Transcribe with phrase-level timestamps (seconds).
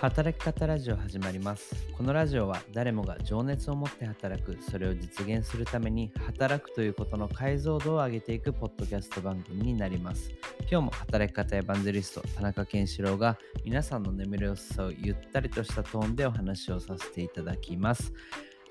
[0.00, 1.74] 働き方ラジオ始まります。
[1.94, 4.56] このラジオは誰もが情熱を持って働く。
[4.62, 10.30] それを実現するために働くということの解像度を上げていくポッドキャスト番組になります。
[10.70, 18.14] 今日も働き方エヴァンゼリスト田中健志郎が皆さんの眠りを誘うゆったりとしたトーンでお話をさせていただきます。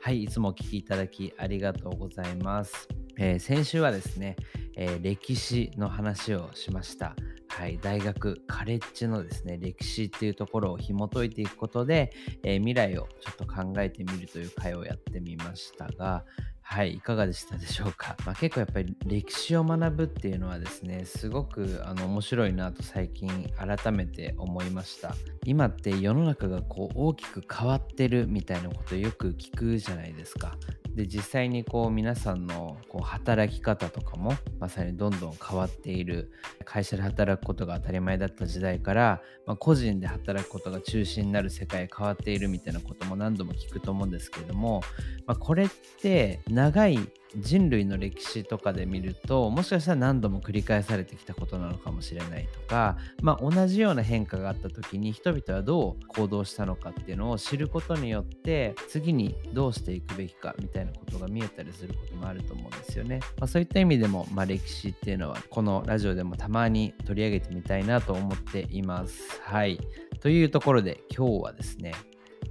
[0.01, 2.87] はいいつもお聴きいただきありがとうございます。
[3.19, 4.35] えー、先週はですね、
[4.75, 7.15] えー、歴史の話をしました。
[7.49, 12.13] はい、大学、カレッジのですね、歴史っていうところを紐解いていくことで、
[12.43, 16.23] えー、未来をちょっと考えてみるという会をやってみましたが、
[16.61, 18.15] はい、いかがでしたでしょうか？
[18.25, 25.15] まあ、結構やっぱり歴史を学ぶっていうのはですね、すごくあの面白いなと最近改めて思いました。
[25.45, 30.55] 今って世の中がこう大きく変わってるみたいなことよく聞くじゃないですか。
[30.99, 36.29] で実際にこう皆さんのこう働き方とかもまさにどんどん変わっている
[36.65, 44.81] 会社で働くことが当たり前だった時代から、まあ、個人で働くことが中心になる世界変わっているみたいなことも何度も聞くと思うんですけれども、
[45.25, 45.69] まあ、これっ
[46.01, 46.99] て長い
[47.35, 63.19] 人類の歴史とかで見るともしかしたら何度も繰り返されてきたことなのかもしれないとか、まあ、同じような変化があった時に人々はどう行動したのかっていうのを知ることによって次にどうしていくべきかみたいなことが見えたりすることもあると思うんですよね。
[63.37, 69.39] まあ、そういった意味でも、まあ、歴史っていうのはこのラジオでもたまに取り上げてみたいなと思っています。
[69.43, 69.79] はい。
[70.19, 71.93] というところで今日はですね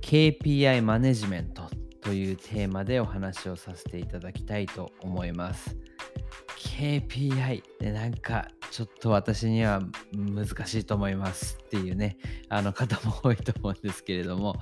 [0.01, 1.69] KPI マネジメント
[2.09, 5.77] というテーマでお話をさせていただきたいと思います。
[6.57, 9.81] KPI でなんかちょっと私には
[10.13, 14.57] 難しいと思いますっていうねあの方も多いと思うんですけれども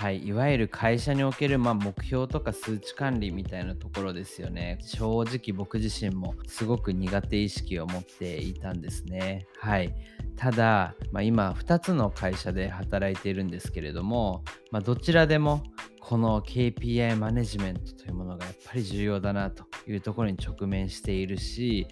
[0.00, 4.78] はい、いわゆる会社における、まあ、目標とか数値管理みたいなところですよね。
[4.80, 9.48] 正直僕自身もすごく苦手意識を持っていたんですね。
[9.58, 9.92] はい。
[10.36, 15.64] ただ、まあ、今2つの会社で働いているんですけれども、まあ、どちらでも
[15.98, 21.88] この KPI マネジメントというものがやっぱり重要だなというところに直面しているし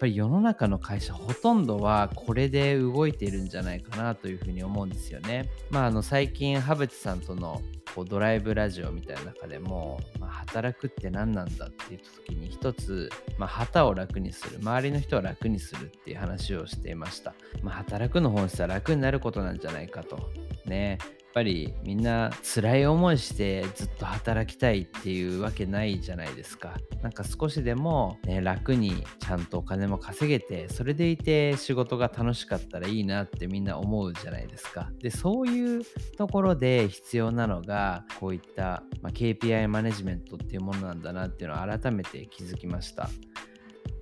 [0.00, 5.50] ぱり世の中の会社ほとんどはこれで動いているんじゃないかなというふうに思うんですよね。
[5.70, 7.60] まあ、あの最近羽淵さんとの
[7.94, 20.30] こうドライブラジオみたいな中でも、まあ、働くって何なんだって言った時に一つ、まあ、旗を楽にする周りの人を楽にするっていう話をしていました、まあ、働くの本質は楽になることなんじゃないかと。
[20.64, 20.98] ね。
[21.32, 26.76] ぱりみんな辛い思いしてずっと働きたいっていうわけないじゃないですか。
[27.02, 34.90] なんか少しでも、ね、楽にちゃんとお金も稼げてそれでいて仕事が楽しかったらいいなってみんな思うじゃないですか。
[35.00, 35.82] でそういう
[36.16, 43.08] ところで必要なのがこういった、まあ、KPI マネジメントっていうものなんだなっていうのを改めて気づきました。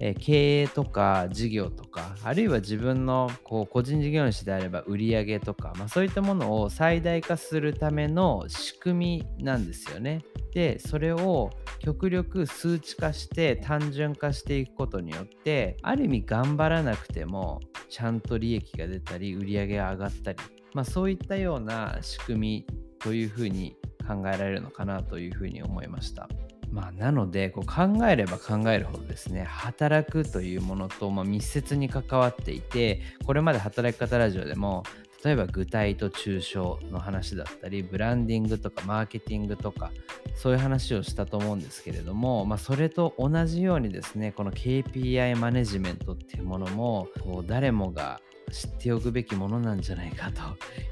[0.01, 10.23] え経営とか事業とかあるいは自分のこう個人事業主であれば売上とか、まあ、そういったものを最大化するための仕組みなんですよね。
[10.55, 11.51] でそれを
[11.81, 20.39] 極力数値化して単純化していくことによってある意味頑張らなくてもちゃんと利益が出たり売り上げが上がったり、
[20.75, 22.67] まあ、そういったような仕組み
[22.99, 23.77] というふうに
[24.07, 26.29] 考えられるのかなというふうに思いました。
[26.73, 34.85] まあ、なのでこう考えれば考えるほどですね働くというものとま密接に関わっていてこれまで働き方ラジオでも
[35.25, 39.91] 例えば具体と抽象の話だったりブランディングとかマーケティングとか
[40.37, 48.21] そういう話をしたと思うんですけれども、まあ、それと同じようにですねこの KPI マネジメントっていうものもこう誰もが
[48.53, 50.41] 知っておくべきものなんじゃないかと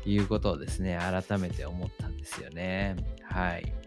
[0.09, 3.86] いうことをですね改めて思ったんですよねはい。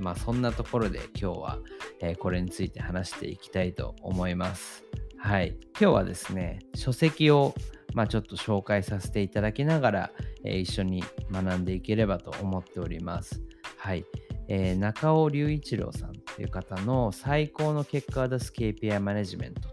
[0.00, 1.58] まあそんなところで今日は、
[2.00, 4.84] えー、これについて話していきたいと思います。
[5.18, 5.56] はい。
[5.80, 7.54] 今日はですね、書籍を
[7.94, 10.10] まあ、ちょっと紹介させていただきながら、
[10.44, 13.42] えー、一緒に学んでいければと思っております。
[13.78, 14.04] はい。
[14.48, 19.68] えー、中尾隆一郎さんという方の最高の結果を出す KPI マネジメント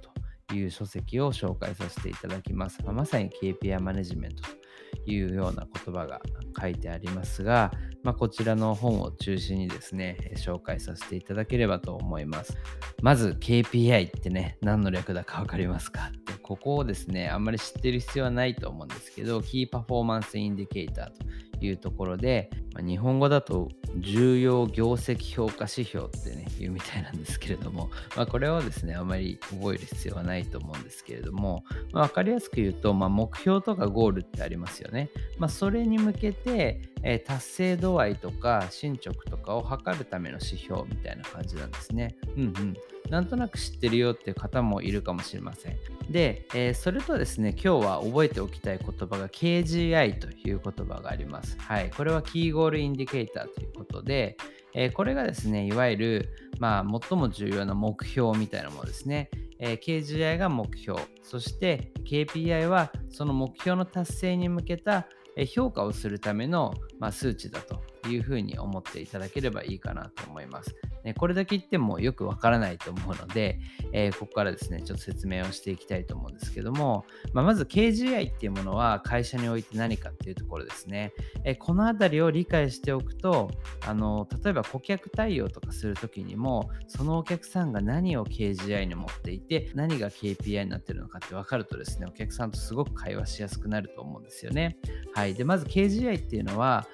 [0.48, 2.80] という書籍を紹介させていただきます。
[2.86, 6.22] ま、まさに KPI マネジメントというような言葉が
[6.60, 7.72] 書いてありますが、
[8.04, 12.58] まあ、こちらの本を中心にですね、紹介させていただければと思います。
[13.02, 16.12] まず KPI ってね、何の略だか分かりますか？
[16.42, 21.26] ここをですね、あんまり知ってる必要はないと思うんですけど、 Key Performance Indicator と
[21.65, 35.09] いうところで、まあ、日本語だと重要業績評価指標ってね、言うみたいなんですけれども、 まあ、これをですね、あまり覚える必要はないと思うんですけれども、まあ、分かりやすく言うと、まあ、目標とかゴールってありますよね。
[35.38, 42.15] まあ、それに向けて、えー、達成度合いとか進捗とかを測るための指標みたいな感じなんですね。
[42.36, 42.74] うんうん。
[43.09, 45.77] なんとなく知ってるよっていう方もいるかもしれません。
[46.09, 51.57] で、えー、それとですね、今日は覚えておきたい言葉が KGI という言葉があります。
[51.59, 51.89] はい。
[51.89, 54.38] これはキーゴールインディケーターということで、
[54.74, 59.30] え、これがですね、いわゆる、まあ、最も重要な目標みたいなものですね。
[59.60, 65.07] え、KGI が目標、そして KPI はその目標の達成に向けた
[65.53, 70.76] 評価をするための、ま、数値だというふうに思っていただければいいかなと思います。
[71.04, 73.60] ね、これだけ言ってもよくわからないと思うので、
[73.94, 81.14] えー、ここからですね、ちょっと説明をしていきたいと思うんですけども、まあ、まず KGI っていうものは会社において何かっていうところですね。
[81.46, 83.52] えー、このあたりを理解しておくと、
[83.86, 94.78] あの例えば顧客対応とかするときにも、そのお客さんが何を KGI に持っていて、何が KPI になってるのかって分かるとですね、お客さんとすごく会話しやすくなると思うんですよね。
[95.14, 95.34] はい。
[95.34, 96.86] で、まず KGI っていうのは、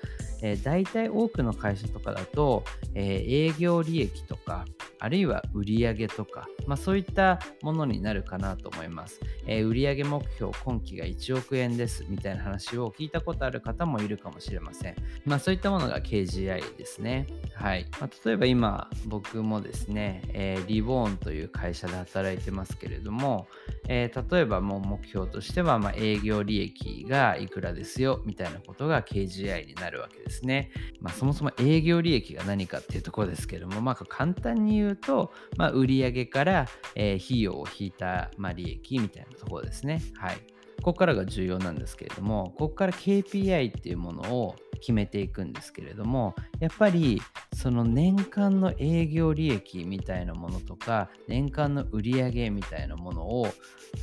[0.44, 2.64] えー、大体多くの会社とかだと、
[2.94, 4.66] えー、営業利益とか、
[5.00, 9.20] あるいは売上とか、まあ、そういったものになるかなと思います。
[9.48, 14.96] えー、売上目標今期が1億円ですみたいな話を聞いたことある方もいるかもしれません。
[15.26, 17.28] まあ、そういったものが KGI ですね。
[17.54, 17.86] はい。
[18.00, 23.48] まあ、例えば今僕もですね、えー、リボーンという会社で働いてますけれども、
[23.88, 30.72] えー、例えばもう目標としては、ま、営業利益がいくらですよみたいなことが KGI になるわけですですね。
[31.00, 40.02] まあ、そもそも営業利益が何かっていうところですけども、まあ、簡単に言うと、まあ、売上から、えー、費用を引いた、まあ、利益みたいなところですね。
[40.16, 40.38] はい。
[40.78, 47.22] ここからが重要なんですけれども、ここから KPI っていうものを決めていくんですけれども、やっぱり
[47.56, 53.48] その年間の営業利益みたいなものとか、年間の売上みたいなものを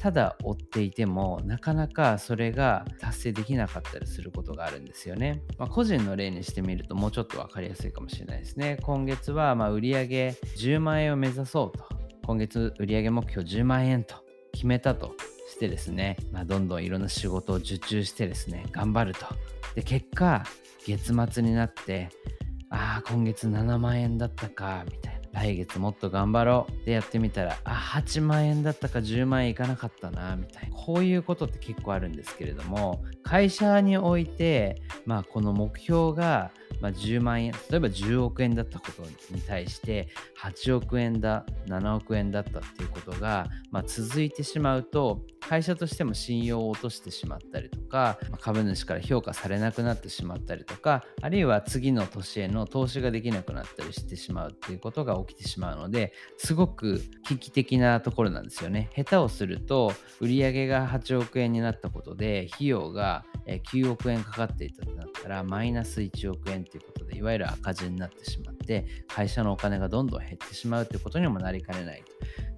[0.01, 5.43] ただ追っていても、なかなかそれが達成できなかったりすることがあるんですよね。
[5.59, 8.79] まあ、個人の例にしてみるともうちょっと分かりやすいかもしれないですね。
[8.83, 11.85] 今月はま売上10万円を目指そうと。
[12.25, 14.15] 今月売上目標10万円と
[14.53, 15.15] 決めたと
[15.51, 19.27] してですね、まあ、どんどんいろんな仕事を受注してですね、頑張ると。
[19.75, 20.45] で、結果、
[20.87, 22.09] 月末になって、
[22.71, 25.21] ああ、今月7万円だったか、みたいな。
[25.33, 30.77] 来月もっと頑張ろうでやってみたら、あ、8万円だったか10万円いかなかったな、みたいな。
[30.77, 39.03] こういうことって結構あるんですけれども、会社において、まあ、この目標がまあ、10万円、例えば10億円だったこと
[39.35, 40.09] に対して
[40.43, 58.91] 8億円だ、7億円だったっていうことが、まあ、続いてしまうと、会社としても信用を落としてしまったりとか、まあ、株主から評価されなくなってしまったりとか、あるいは次の年への投資ができなくなったりしてしまうっていうことが起きてしまうので、すごく危機的なところなんですよね。
[58.95, 72.03] 下手をすると、売上が8億円になったことで、費用が9億円かかっていたとなったら、マイナス1億円ということで、いわゆる赤字になってしまって、会社のお金がどんどん減ってしまうということにもなりかねない。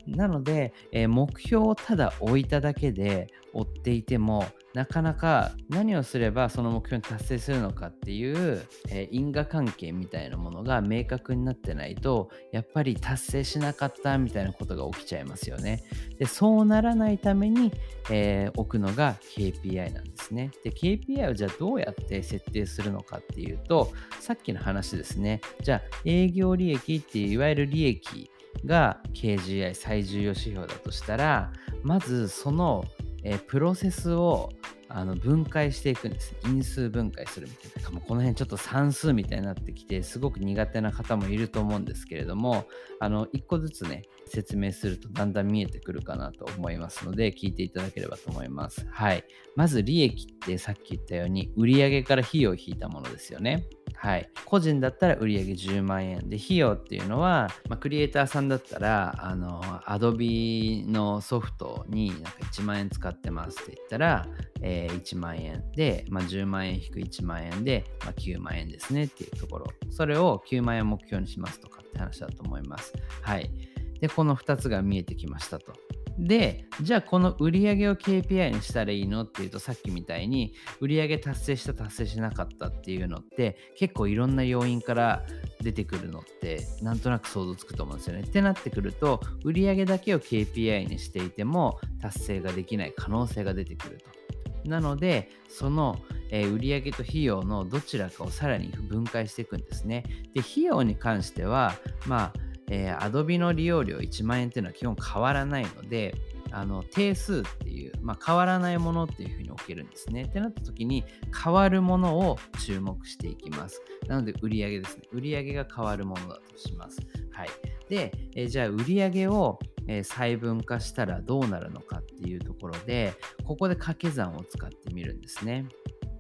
[0.07, 15.83] なので、えー、目標をただ置いただけで追っていてもなかなか何をすればその目標に達成するのかっていう、えー、因果関係みたいなものが明確になってないとやっぱり達成しなかったみたいなことが起きちゃいますよね。
[16.19, 17.73] でそうならないために、
[18.11, 20.51] えー、置くのが KPI なんですね。
[20.65, 28.31] で KPI をじゃあどうやって設定するのかっていうとさっきの話ですねじゃあ営業利益っていういわゆる利益
[28.65, 31.53] が KGI 最重要指標だとしたら
[31.83, 32.85] まずその、
[33.25, 34.51] えプロセスを
[34.95, 36.35] あの分解していくんです。
[36.45, 37.91] 因数分解するみたいな。
[37.91, 42.67] もうこの辺ちょっと算数みたいになってきて、すごく苦手な方もいると思うんですけれども、
[43.01, 48.87] あの、一個ずつね、説明するとだんだん見えてくるかなと思いますので、聞いていただければと思います。
[48.91, 49.25] はい。
[49.57, 53.65] まず利益ってさっき言ったように、売上から費用を引いたものですよね。
[54.03, 54.29] はい。
[54.47, 64.27] 個人だったら売上10万円で、費用っていうのは、まあ、クリエイターさんだったら、あの、Adobe のソフトになんか1万円使ってますって言ったら、
[64.61, 69.67] えー、1万円で、まあ、10万円引く1万円で、まあ、9万円ですねっていうところ。
[69.91, 72.93] それを9万円目標にしますとかって話だと思います。
[73.21, 73.53] はい。
[74.01, 75.75] で、この2つが見えてきましたと。
[76.19, 85.23] で、じゃあこの売上を KPI にしたらいいのっていうとさっきみたいに売上達成した達成しなかったっていうのって結構いろんな要因から
[85.63, 88.23] 出てくるのってなんとなく想像つくと思うんですよね。
[88.23, 94.69] ってなってくると売上だけを KPI にしていても達成ができない可能性が出てくると。
[94.69, 95.99] なのでその
[96.33, 100.05] え売上と費用のどちらかをさらに分解していくんですね。
[100.35, 101.75] で、費用に関しては、
[102.07, 106.15] まあ、えー、Adobe の利用料1万円っていうのは基本変わらないので、
[106.51, 110.23] あの定数っていう、まあ、変わらないものっていうふうに置けるんですね。
[110.23, 111.05] ってなった時に
[111.43, 113.83] 変わるものを注目していきます。
[114.09, 115.03] なので売上ですね。
[115.13, 116.99] 売上が変わるものだとします。
[117.31, 117.49] はい。
[117.91, 123.15] で、えじゃあ売上をえ細分化したらどうなるのかっていうところで
[123.45, 125.67] ここで掛け算を使ってみるんですね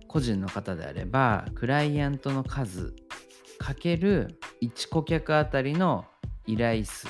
[0.09, 2.92] 個人の方であればクライアントの数
[3.59, 6.06] かける1顧客あたりの
[6.46, 7.08] 依頼数、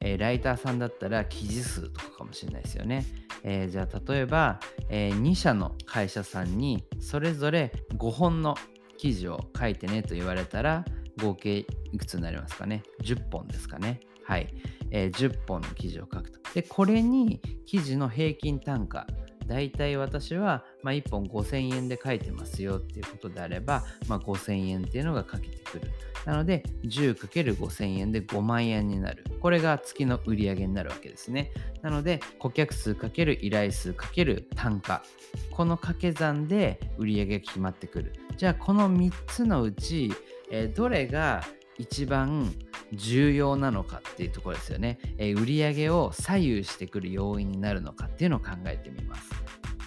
[0.00, 3.06] えー、ライターさんだったら記事数とかかもしれないですよね、
[3.42, 8.56] えー、じゃあ例えば、えー、2社の会社さんにそれぞれ5本の
[8.96, 10.84] 記事を書いてねと言われたら
[11.20, 14.00] 合計いくつになりますかね？10本ですかね。
[14.24, 14.48] はい、
[14.90, 16.38] えー、10本の記事を書くと。
[16.54, 19.06] で、これに記事の平均単価、
[19.46, 25.90] だいたい私は、まあ、1本5000円で書いてますよっていうことであれば、まあ、5000円っていうのが書けてくる。
[26.24, 29.24] なので、10×5000 円で5万円になる。
[29.40, 31.50] これが月の売り上げになるわけですね。
[31.82, 35.02] なので、顧客数×依頼数×単価。
[35.50, 38.12] この掛け算で売り上げが決まってくる。
[38.36, 40.12] じゃあ、この3つのうち、
[40.50, 41.42] えー、どれが
[41.78, 42.54] 一番
[42.92, 44.98] 重要なのかっていうところですよね。
[45.18, 49.30] えー、売上を左右してくる要因になるのかっていうのを考えてみます。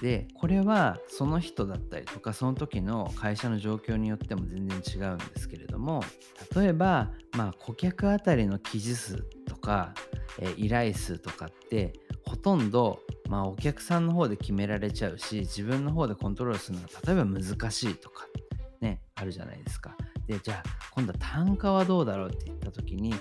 [0.01, 6.03] でこれはその人だったりとかその時の会社の状況によっても全然違うんですけれども
[6.55, 9.93] 例えば、まあ、顧客あたりの記事数とか、
[10.39, 11.93] えー、依頼数とかって
[12.25, 18.27] ほとんど、まあ、お客さんの方で決められちゃうし自分の方でコントロールするのが例えば難しいとか
[18.81, 19.95] ねあるじゃないですか。
[20.27, 23.13] でじゃあ今度は単価はどうだろうって言った時に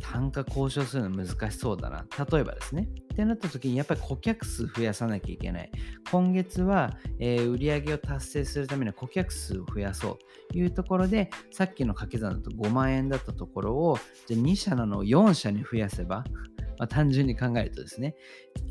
[0.00, 2.06] 単価交渉するの難しそうだな。
[2.30, 2.88] 例えばですね。
[3.12, 5.70] ってなった時にやっぱり顧客数増やさなきゃいけない。
[6.10, 10.18] 今月は、えー、売上を達成するためには顧客数を増やそう。
[10.52, 16.24] というところでさっきの掛け算だと5万円だったところをじゃあ2社なのを4社に増やせば
[16.82, 18.16] まあ、単純に考えるとですね、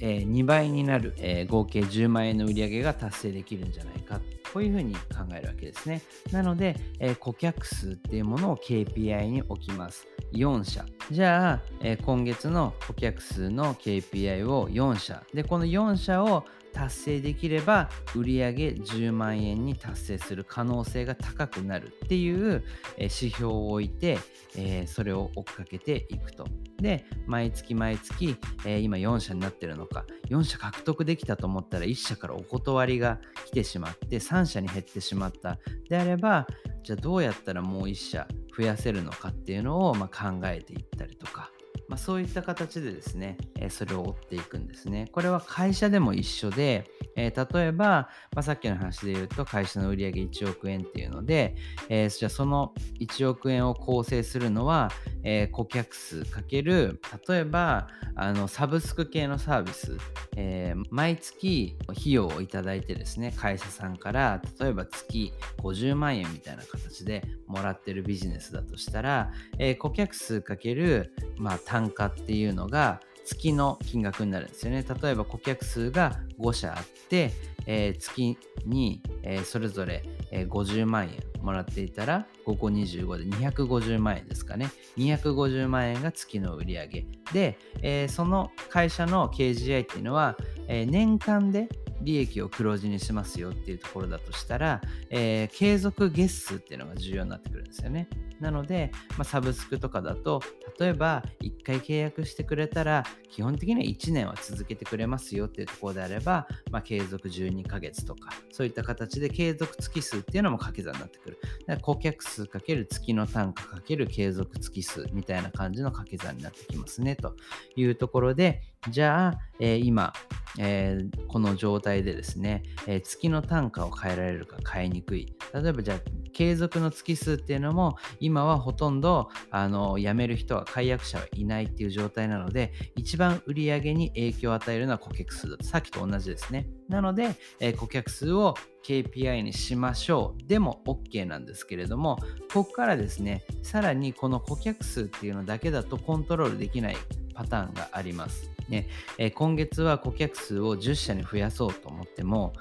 [0.02, 4.20] えー、2倍になる、えー、合計10万円の売り上げが達成できるんじゃないか
[4.52, 5.02] こういうふうに考
[5.34, 6.02] えるわけですね。
[6.34, 10.06] なので、えー、顧客数っていうものを KPI に置きます。
[10.34, 10.86] 4社。
[11.10, 15.24] じゃあ、え今月の顧客数の KPI を4社。
[15.34, 22.64] で、この4社を達成できれば売上10万円に達成する可能性が高くなるっていう
[22.98, 24.18] 指標を置いて、
[24.56, 26.46] えそれを追っかけていくと。
[26.78, 28.36] で、毎月毎月、
[28.66, 35.60] え今4社になってるのか、4社獲得できたと思ったら1社からお断りが来てしまって、3社に減ってしまった。
[35.90, 36.48] であれば、
[36.84, 41.52] じゃあどうやったらもう1社増やせるのかっていうのをま考えていったりとか、
[41.92, 45.10] まあ、そういった形でですね、えそれを追っていくんですね。
[45.12, 46.86] これは会社でも一緒で、
[47.18, 51.54] え、例えば、まあ、さっきの話で言うと会社の売上1億円っていうので、
[51.90, 54.90] え、じゃあその1億円を構成するのは、
[55.24, 59.98] え、顧客数かける例えばあのサブスク系のサービス、
[60.38, 74.84] え毎月費用をいただいてですね会社さんから例えば月50万円みたいな形でもらってるビジネスだとしたら、え顧客数かける、まあ、単価っていうのが月の金額になるんですよね。
[75.02, 77.32] 例えば顧客数が5社あって、
[77.66, 84.70] えー、月に、えー、それぞれ、えー、50万円もらっていたら5個25で250万円ですかね。
[84.98, 87.06] 250万円が月の売り上げ。
[87.34, 91.68] で、えその会社の KGI っていうのは、え年間で
[92.02, 98.08] 利益を黒字にしますよっていうところだとしたら、えー、継続月数っていうのが重要になってくるんですよね。
[98.42, 100.42] なので、まあ、サブスクとかだと、
[100.80, 111.38] 例えば1回契約してくれたら、基本的には1年は続けてくれますよっていうところであれば、まあ、継続12ヶ月とか、そういった形で継続月数っていうのも掛け算になってくる。
[111.42, 117.36] だから顧客数かける月の単価かける継続月数みたいな感じの掛け算になってきますねと
[117.76, 120.12] いうところで、じゃあ、えー、今、
[120.58, 125.36] えー、この状態でですね、えー、月の単価を変えられるか変えにくい。
[125.54, 126.00] 例えばじゃあ、
[126.34, 135.64] 継続の月数っていうのも、今はほとんど、あの、辞める人は、解約者はいないっていう状態なので、一番売り上げに影響を与えるのは顧客数だと。
[135.64, 136.68] さっきと同じですね。
[136.90, 140.48] なので、え、顧客数を KPI にしましょう。
[140.48, 142.18] でも OK なんですけれども、
[142.52, 146.98] ここからですね、さらにこの顧客数っていうのだけだとコントロールできない
[147.34, 148.51] パターンがあります。
[148.70, 148.88] ね。
[149.18, 152.54] え、今月は顧客数を10社に増やそうと思っても、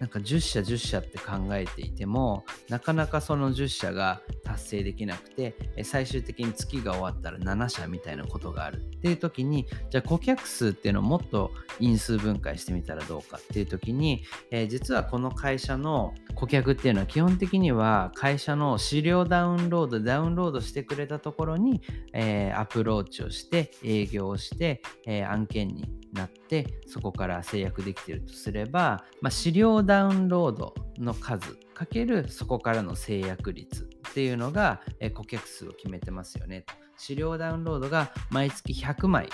[0.00, 36.64] なんか10社10社って考えていてもなかなかその10社が達成できなくて最終的に月が終わったら7社みたいなことがあるっていう時にじゃあ顧客数っていうのをもっと因数分解してみたらどうかっていう時に、えー、実はこの会社の顧客っていうのは基本的には会社の資料ダウンロードダウンロードしてくれたところに、えー、アプローチをして営業をして、えー、案件になってそこから制約できてるとすれば、まあ、資料ダウンロードの数かけるそこからの制約率っていうのが、え顧客数を決めてますよね。
[36.96, 39.28] 資料ダウンロードが毎月100枚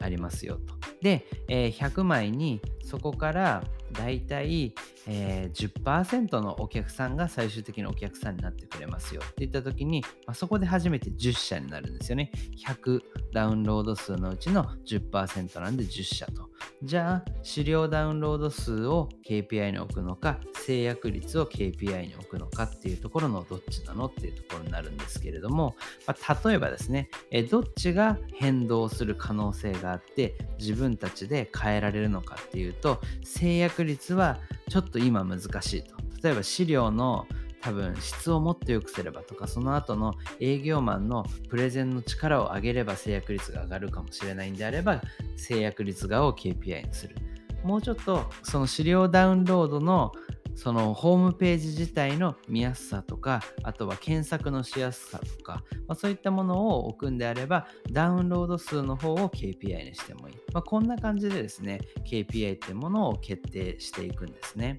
[0.00, 0.74] ありますよと。
[1.02, 4.74] で、えー、100枚にそこからだいたい、
[5.06, 12.30] え、10%のお客さんが最終的にお客さんになってくれますよって言った時に、まあ、そこで初めて10社になるんですよね。
[12.64, 13.00] 100
[13.32, 16.50] ダウンロード数のうちの10%なんで10社と。
[16.82, 25.74] じゃあ、資料ダウンロード数を KPI に置くのか、制約率を KPI に置くのかっていうところのどっちなのっていうところになるんですけれども、
[26.06, 35.96] まあ、例えばですね、えどっちが変動する可能性があって自分たちで変えられるのかっていうと、制約率はちょっと今難しいと。
[36.22, 37.26] 例えば資料の
[37.66, 45.02] 多分質をもっと良くすればとかその後の営業マンのプレゼンの力を上げれば制約率が上がるかもしれないんであれば
[45.36, 47.16] 制約率側を KPI にする
[47.64, 50.12] もうちょっとその資料ダウンロードの
[50.54, 60.34] そのホームページ自体の見やすさとか、あとは検索のしやすさとか、まあ、そういったものを置くんであれば、ダウンロード数の方を KPI にしてもいい。
[60.54, 64.78] まあ、こんな感じでですね、KPI っていうものを決定していくんですね。